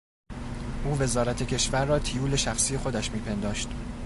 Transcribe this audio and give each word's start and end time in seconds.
او 0.85 0.97
وزارت 0.99 1.43
کشور 1.43 1.85
را 1.85 1.99
تیول 1.99 2.35
شخصی 2.35 2.77
خودش 2.77 3.11
میپنداشت. 3.11 3.69